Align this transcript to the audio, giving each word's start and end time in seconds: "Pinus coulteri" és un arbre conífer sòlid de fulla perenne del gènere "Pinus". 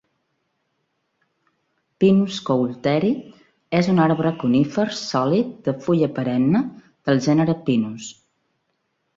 "Pinus 2.03 2.39
coulteri" 2.47 3.11
és 3.81 3.89
un 3.93 4.01
arbre 4.07 4.31
conífer 4.45 4.87
sòlid 5.01 5.53
de 5.69 5.77
fulla 5.85 6.11
perenne 6.17 6.63
del 7.11 7.23
gènere 7.29 7.57
"Pinus". 7.69 8.11